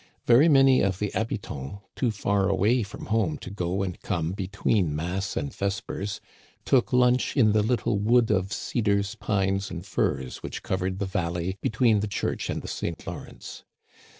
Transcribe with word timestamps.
Very 0.25 0.49
many 0.49 0.81
of 0.81 0.97
the 0.97 1.11
habitants^ 1.11 1.79
too 1.95 2.09
far 2.09 2.49
away 2.49 2.81
from 2.81 3.05
home 3.05 3.37
to 3.37 3.51
go 3.51 3.83
and 3.83 4.01
come 4.01 4.31
between 4.31 4.95
mass 4.95 5.37
and 5.37 5.53
vespers, 5.53 6.19
took 6.65 6.91
lunch 6.91 7.37
in 7.37 7.51
the 7.51 7.61
little 7.61 7.99
wood 7.99 8.31
of 8.31 8.51
cedars, 8.51 9.13
pines, 9.13 9.69
and 9.69 9.85
firs 9.85 10.37
which 10.37 10.63
covered 10.63 10.97
the 10.97 11.05
valley 11.05 11.55
between 11.61 11.99
the 11.99 12.07
church 12.07 12.49
and 12.49 12.63
the 12.63 12.67
St. 12.67 13.05
Law 13.05 13.19
rence. 13.27 13.61